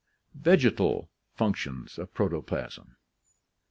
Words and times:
Vegetal 0.33 1.11
Functions 1.35 1.99
of 1.99 2.11
Protoplasm. 2.11 2.95